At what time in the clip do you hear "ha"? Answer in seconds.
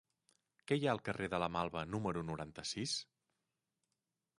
0.87-0.93